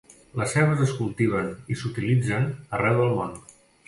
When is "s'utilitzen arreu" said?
1.81-2.99